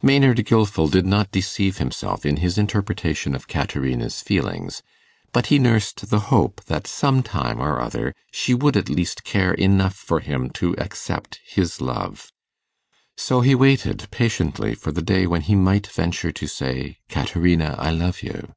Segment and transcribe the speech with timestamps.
[0.00, 4.80] Maynard Gilfil did not deceive himself in his interpretation of Caterina's feelings,
[5.32, 9.52] but he nursed the hope that some time or other she would at least care
[9.52, 12.30] enough for him to accept his love.
[13.16, 17.90] So he waited patiently for the day when he might venture to say, 'Caterina, I
[17.90, 18.54] love you!